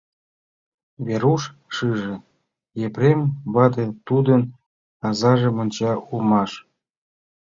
[1.05, 1.43] Веруш
[1.75, 2.13] шиже:
[2.85, 3.21] Епрем
[3.53, 4.41] вате тудын
[5.07, 6.51] азажым онча улмаш.